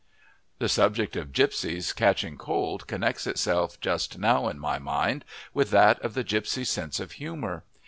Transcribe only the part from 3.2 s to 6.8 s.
itself just now in my mind with that of the gipsy's